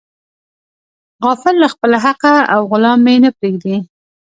[1.23, 3.75] غافل له خپله حقه او غلام مې نه پریږدي.